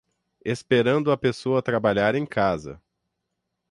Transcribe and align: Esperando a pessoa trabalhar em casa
Esperando 0.43 1.11
a 1.11 1.15
pessoa 1.17 1.61
trabalhar 1.61 2.15
em 2.15 2.25
casa 2.25 2.81